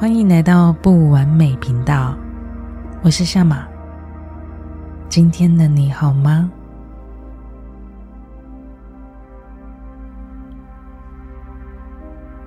[0.00, 2.16] 欢迎来到不完美频道，
[3.02, 3.68] 我是夏马。
[5.10, 6.50] 今天的你好吗？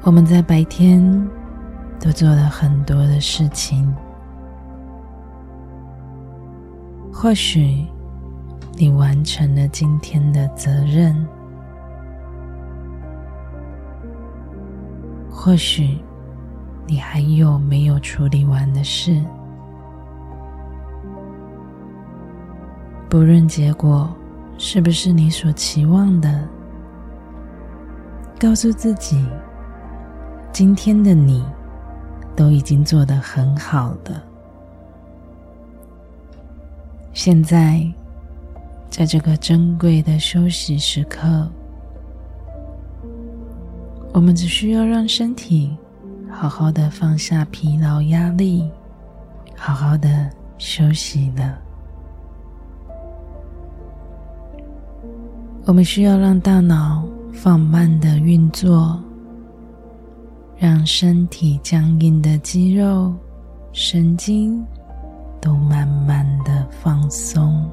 [0.01, 0.99] 我们在白天
[1.99, 3.95] 都做了很多的事情，
[7.13, 7.85] 或许
[8.71, 11.15] 你完成了今天的责任，
[15.29, 15.99] 或许。
[16.85, 19.23] 你还有没有处理完的事？
[23.09, 24.09] 不论结果
[24.57, 26.47] 是不是你所期望的，
[28.39, 29.23] 告诉自己，
[30.51, 31.45] 今天的你
[32.35, 34.23] 都已经做得很好了。
[37.13, 37.87] 现在，
[38.89, 41.47] 在这个珍贵的休息时刻，
[44.11, 45.77] 我们只需要让身体。
[46.35, 48.69] 好好的放下疲劳压力，
[49.55, 51.57] 好好的休息了。
[55.65, 59.01] 我们需要让大脑放慢的运作，
[60.57, 63.13] 让身体僵硬的肌肉、
[63.71, 64.61] 神经
[65.39, 67.65] 都慢慢的放松，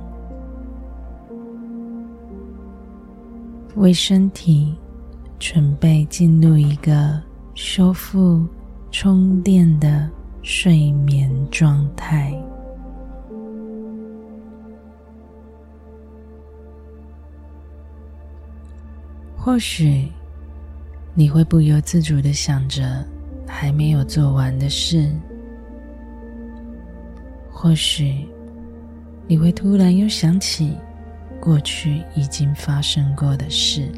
[3.74, 4.76] 为身体
[5.40, 7.20] 准备进入一个
[7.62, 8.42] 修复、
[8.90, 10.08] 充电的
[10.42, 12.32] 睡眠状态。
[19.36, 20.08] 或许
[21.14, 23.06] 你会不由自主的想着
[23.46, 25.12] 还没有做完的事，
[27.52, 28.26] 或许
[29.28, 30.78] 你会突然又想起
[31.38, 33.92] 过去已经发生过的事。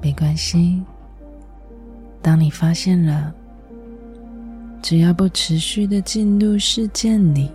[0.00, 0.80] 没关系，
[2.20, 3.32] 当你发现了，
[4.82, 7.50] 只要不持续的进入事件里，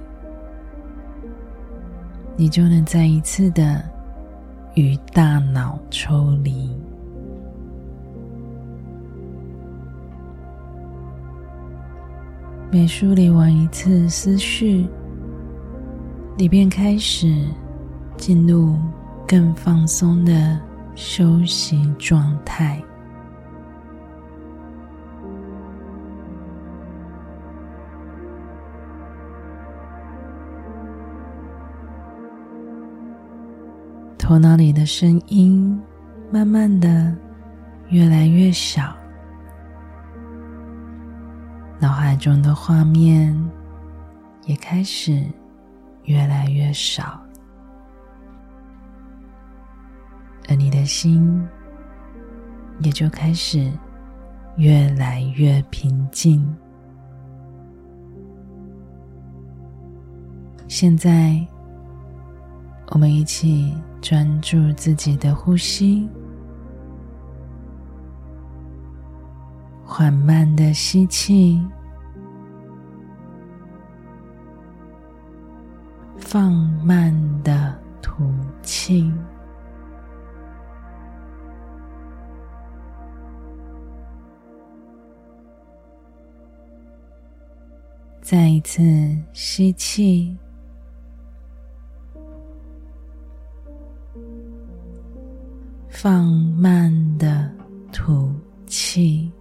[2.35, 3.83] 你就能再一次的
[4.75, 6.69] 与大脑抽离。
[12.71, 14.87] 每梳理完一次思绪，
[16.37, 17.45] 你便开始
[18.17, 18.75] 进入
[19.27, 20.59] 更放松的。
[20.95, 22.79] 休息状态，
[34.33, 35.79] 头脑里的声音
[36.31, 37.15] 慢慢的
[37.89, 38.91] 越来越小，
[41.79, 43.31] 脑海中的画面
[44.47, 45.23] 也开始
[46.05, 47.21] 越来越少。
[50.49, 51.47] 而你的心
[52.79, 53.71] 也就开始
[54.55, 56.43] 越来越平静。
[60.67, 61.39] 现在，
[62.87, 63.71] 我们一起
[64.03, 66.09] 专注自己的呼吸，
[69.85, 71.65] 缓慢的吸气，
[76.17, 76.51] 放
[76.83, 78.29] 慢的吐
[78.61, 79.09] 气。
[88.21, 88.81] 再一次
[89.31, 90.37] 吸气，
[95.93, 96.25] 放
[96.57, 97.49] 慢的
[97.93, 98.29] 吐
[98.65, 99.31] 气，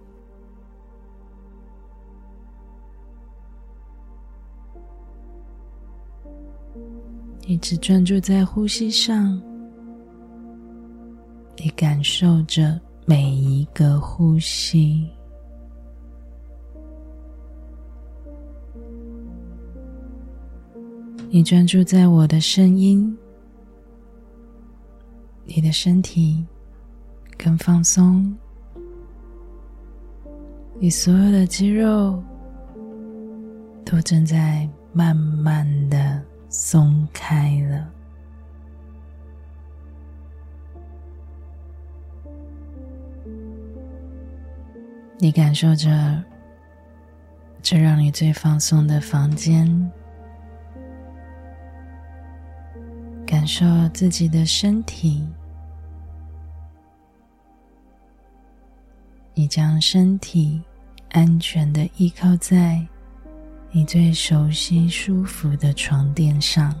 [7.45, 9.41] 一直专注在呼吸上，
[11.57, 15.09] 你感受着每一个呼吸。
[21.29, 23.17] 你专注在我的声音，
[25.45, 26.45] 你的身体
[27.37, 28.35] 更放松，
[30.79, 32.23] 你所有的肌肉
[33.85, 37.89] 都正在慢慢的松开了。
[45.19, 46.23] 你感受着
[47.61, 49.91] 这让你最放松的房间。
[53.33, 53.65] 感受
[53.95, 55.25] 自己的身体，
[59.33, 60.61] 你将身体
[61.13, 62.85] 安全的依靠在
[63.71, 66.79] 你最熟悉、舒服的床垫上。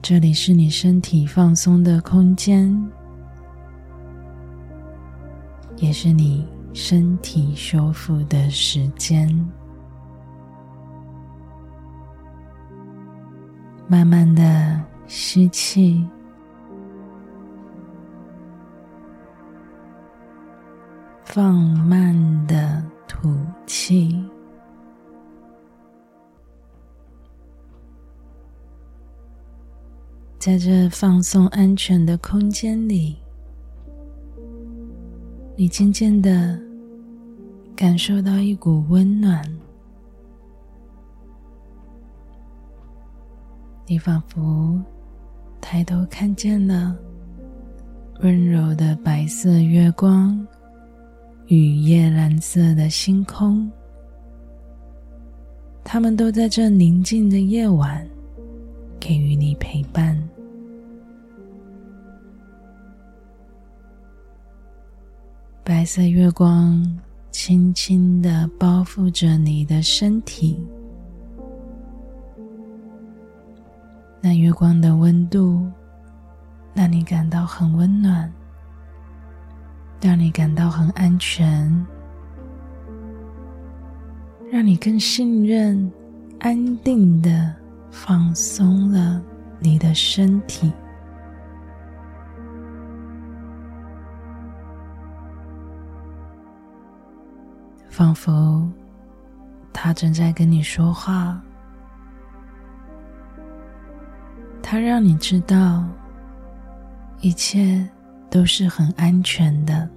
[0.00, 2.74] 这里是你身体放松的空间，
[5.76, 9.28] 也是你身体修复的时间。
[13.90, 16.06] 慢慢的吸气，
[21.24, 22.14] 放慢
[22.46, 23.34] 的吐
[23.66, 24.22] 气。
[30.38, 33.16] 在这放松、安全的空间里，
[35.56, 36.60] 你渐渐的
[37.74, 39.42] 感受到一股温暖。
[43.90, 44.78] 你仿佛
[45.62, 46.94] 抬头看见了
[48.20, 50.46] 温柔的白色月光
[51.46, 53.70] 与夜蓝色的星空，
[55.82, 58.06] 他们都在这宁静的夜晚
[59.00, 60.22] 给予你陪伴。
[65.64, 67.00] 白色月光
[67.30, 70.62] 轻轻地包覆着你的身体，
[74.28, 75.66] 那月光的温度
[76.74, 78.30] 让你感到很温暖，
[80.02, 81.74] 让你感到很安全，
[84.52, 85.90] 让你更信任、
[86.40, 87.56] 安定的
[87.90, 89.18] 放松了
[89.60, 90.70] 你的身体。
[97.88, 98.70] 仿佛
[99.72, 101.42] 他正在跟你说话，
[104.70, 105.82] 他让你知道
[107.22, 107.88] 一切
[108.28, 109.88] 都是很安全的，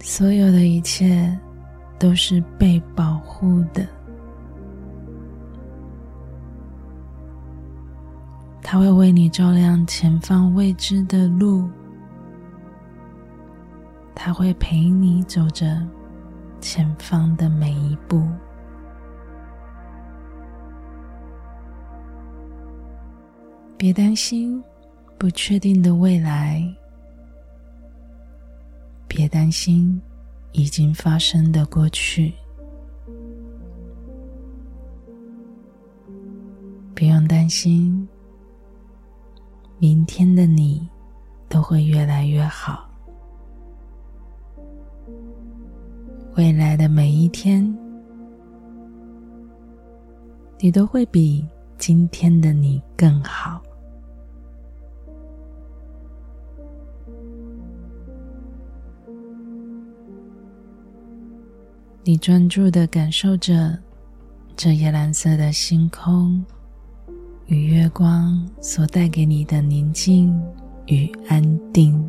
[0.00, 1.38] 所有的一切
[1.96, 3.86] 都是被保护的。
[8.60, 11.70] 他会为你照亮前方未知的路。
[14.12, 15.80] 他会陪你走着
[16.60, 18.26] 前方的每一步。
[23.78, 24.60] 别担心
[25.16, 26.60] 不确定的未来，
[29.06, 30.02] 别担心
[30.50, 32.34] 已经发生的过去，
[36.92, 38.06] 不用担心，
[39.78, 40.88] 明天的你
[41.48, 42.90] 都会越来越好。
[46.34, 47.64] 未来的每一天，
[50.58, 51.46] 你都会比
[51.78, 53.62] 今天的你更好。
[62.08, 63.78] 你专注的感受着
[64.56, 66.42] 这夜蓝色的星空
[67.48, 70.42] 与月光所带给你的宁静
[70.86, 72.02] 与安定。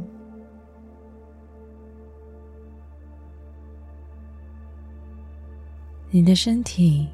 [6.10, 7.06] 你的身体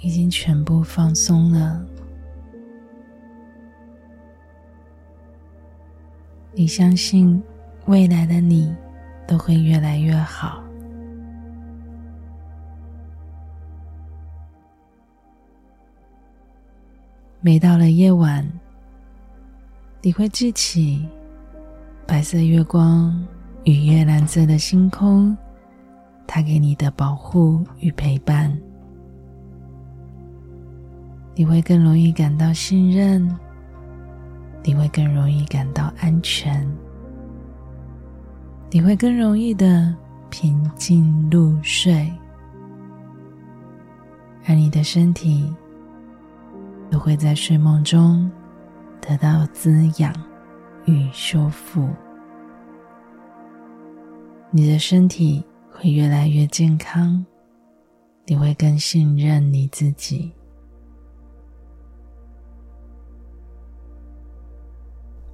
[0.00, 1.86] 已经全部放松了，
[6.52, 7.40] 你相信
[7.86, 8.74] 未来的你
[9.24, 10.60] 都会越来越好。
[17.46, 18.42] 每到了夜晚，
[20.00, 21.06] 你会记起
[22.06, 23.22] 白色月光
[23.64, 25.36] 与夜蓝色的星空。
[26.26, 28.50] 它给你的保护与陪伴，
[31.34, 33.30] 你会更容易感到信任，
[34.62, 36.66] 你会更容易感到安全，
[38.70, 39.94] 你会更容易的
[40.30, 42.10] 平静入睡，
[44.46, 45.54] 而你的身体
[46.90, 48.30] 都会在睡梦中
[49.00, 50.14] 得到滋养
[50.84, 51.88] 与修复，
[54.50, 55.44] 你的身体。
[55.76, 57.26] 会越来越健康，
[58.26, 60.32] 你会更信任你自己。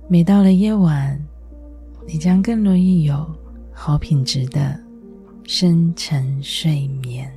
[0.09, 1.23] 每到了夜晚，
[2.07, 3.31] 你将更容易有
[3.71, 4.83] 好品质的
[5.45, 7.31] 深沉睡眠。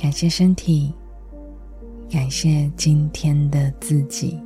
[0.00, 0.94] 感谢身体，
[2.10, 4.40] 感谢今天的自己。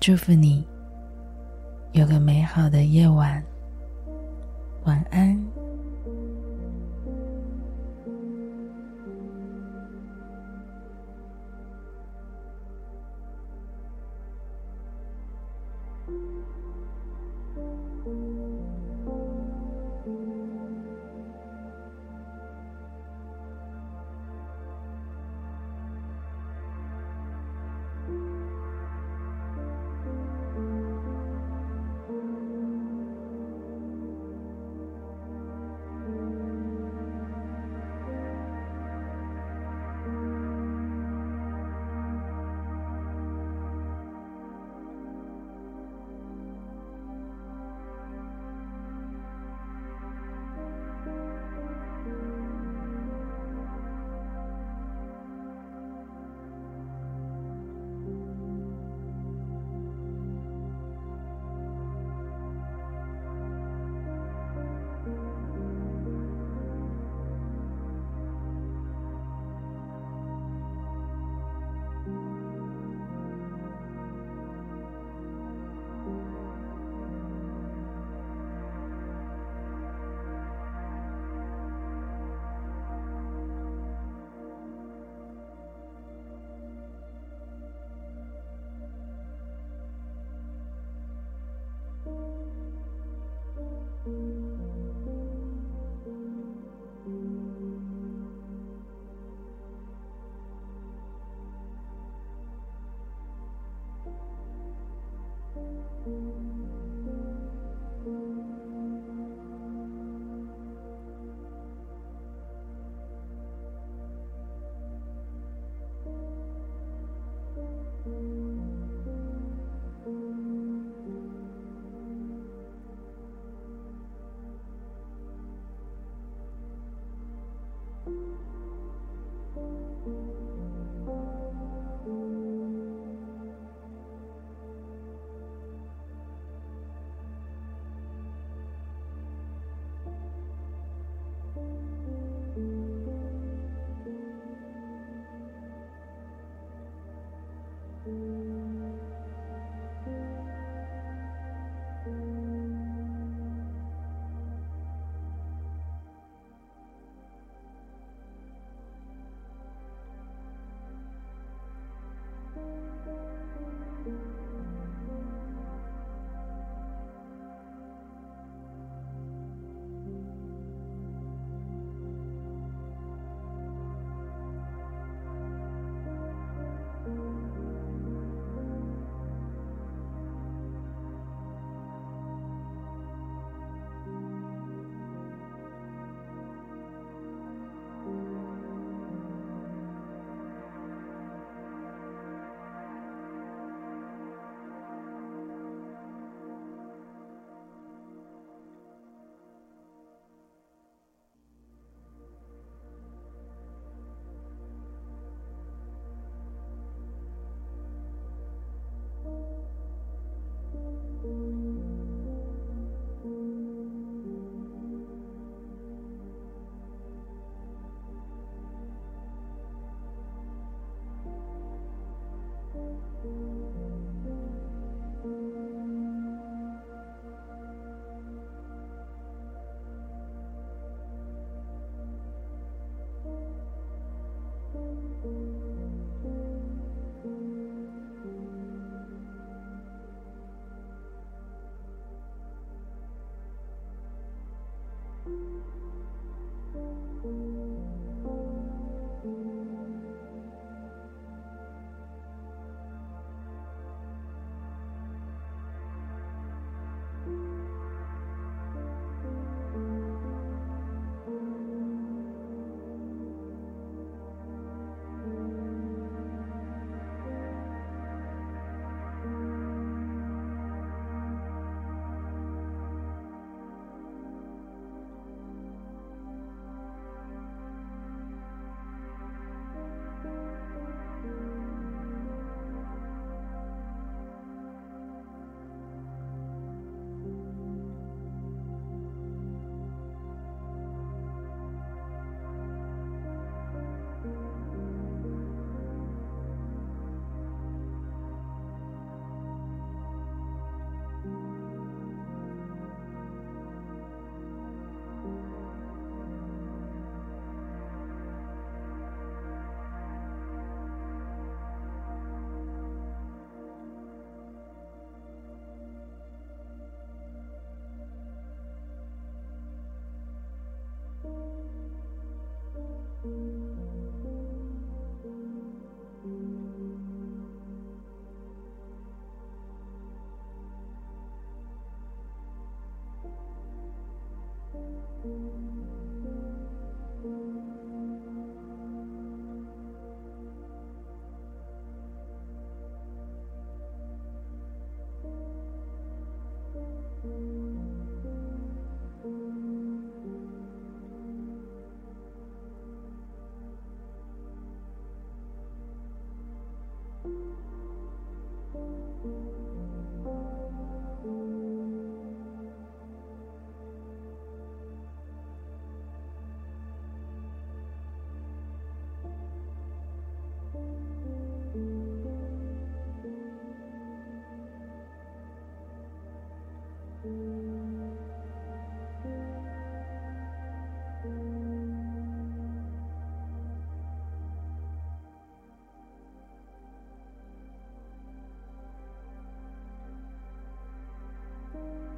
[0.00, 0.66] 祝福你
[1.92, 3.44] 有个美好的夜晚，
[4.84, 5.38] 晚安。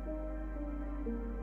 [0.07, 1.36] Thank you.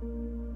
[0.00, 0.47] thank you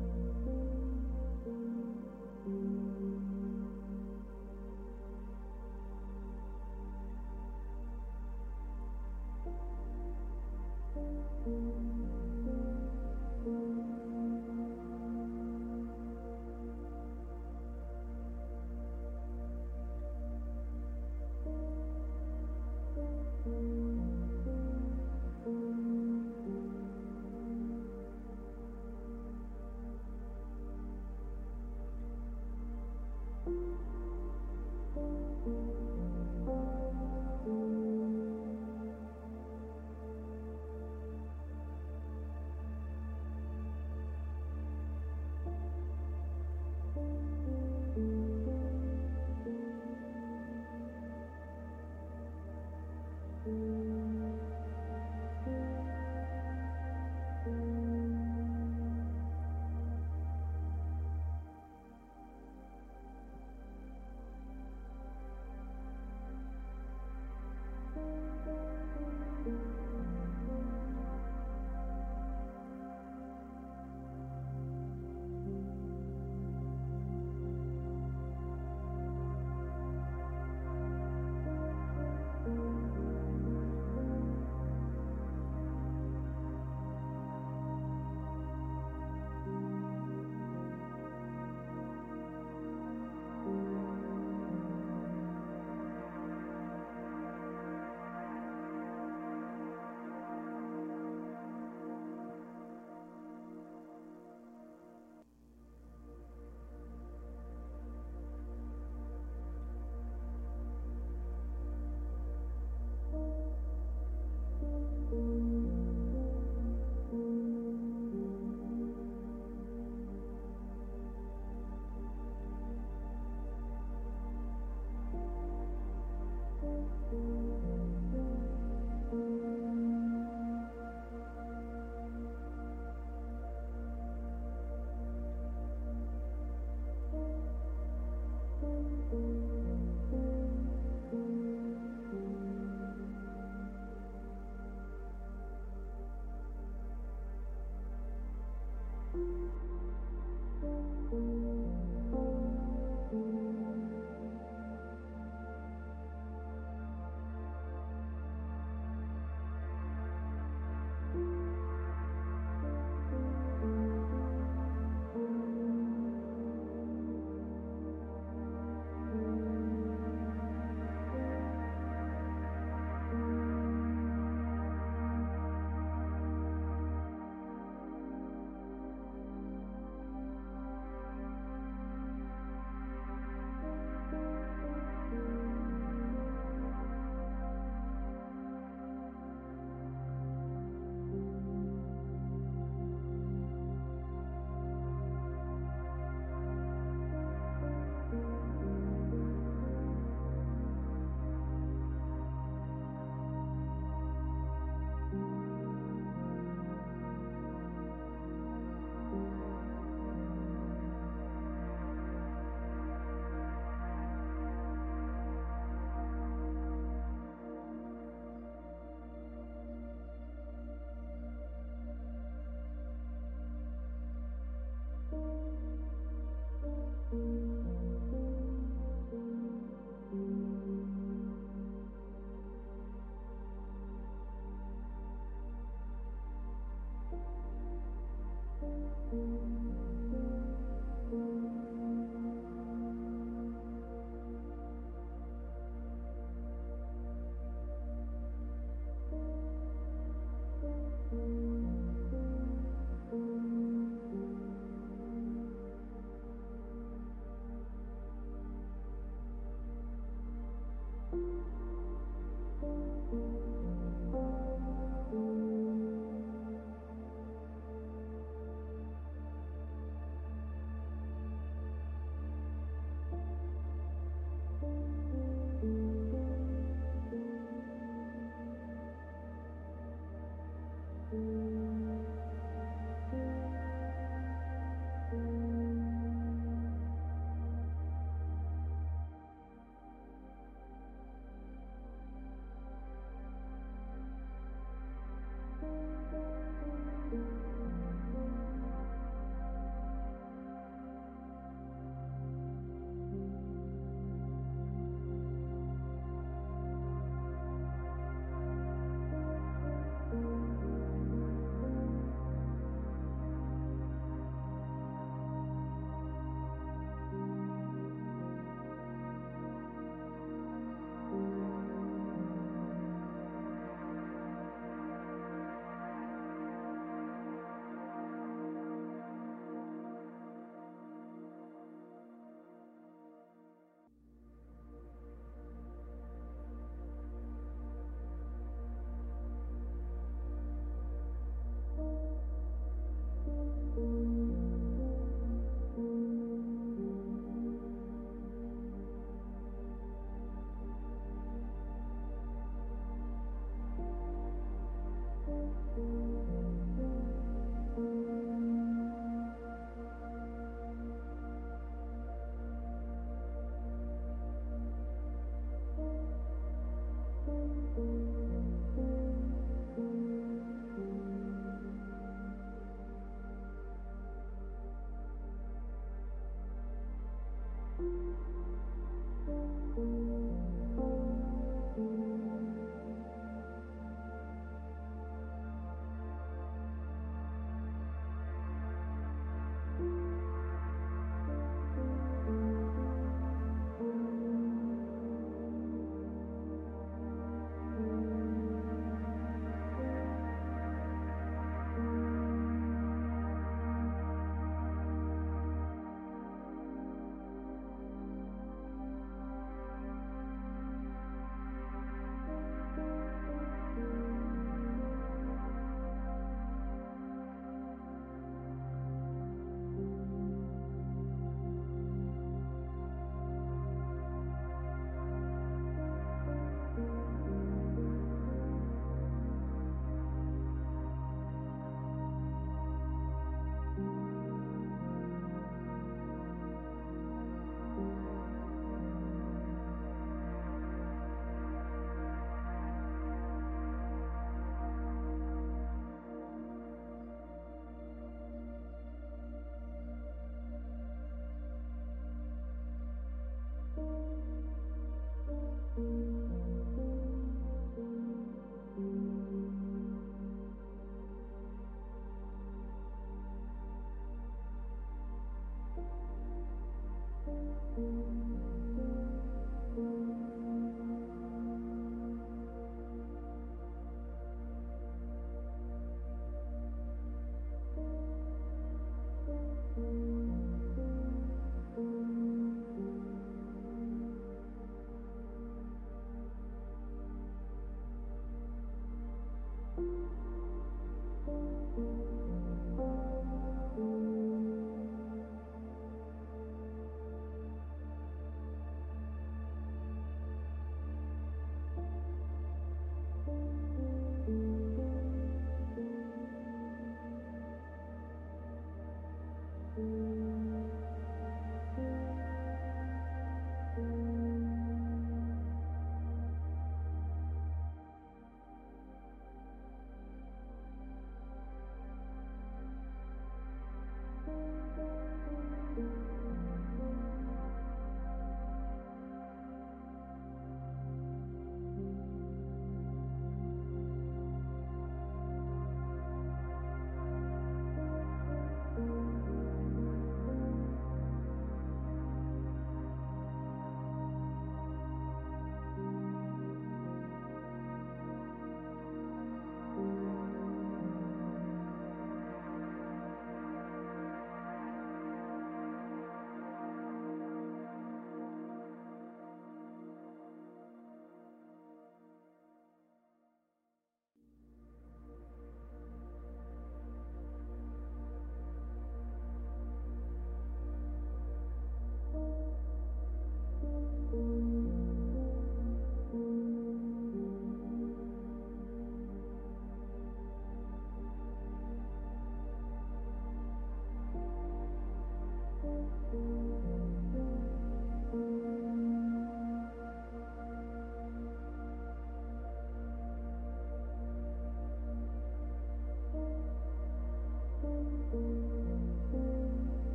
[509.77, 510.12] thank you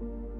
[0.00, 0.39] thank you